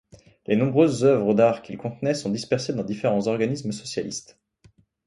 Les 0.47 0.55
nombreuses 0.55 1.03
œuvres 1.03 1.35
d'art 1.35 1.61
qu'il 1.61 1.77
contenait 1.77 2.15
sont 2.15 2.31
dispersées 2.31 2.73
dans 2.73 2.83
différents 2.83 3.27
organismes 3.27 3.71
socialistes. 3.71 4.39